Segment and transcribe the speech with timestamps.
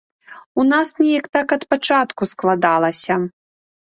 [0.61, 3.21] У нас неяк так ад пачатку складалася.